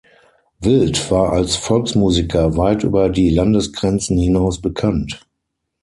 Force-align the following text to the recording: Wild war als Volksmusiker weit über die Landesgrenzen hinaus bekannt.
Wild 0.61 1.11
war 1.11 1.31
als 1.31 1.55
Volksmusiker 1.55 2.57
weit 2.57 2.81
über 2.83 3.07
die 3.09 3.29
Landesgrenzen 3.29 4.17
hinaus 4.17 4.59
bekannt. 4.59 5.27